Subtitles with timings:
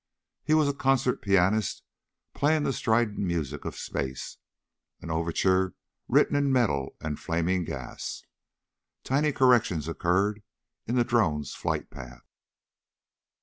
[0.43, 1.83] He was a concert pianist
[2.33, 4.37] playing the strident music of space,
[4.99, 5.75] an overture
[6.07, 8.23] written in metal and flaming gas.
[9.03, 10.41] Tiny corrections occurred
[10.87, 12.25] in the Drone's flight path.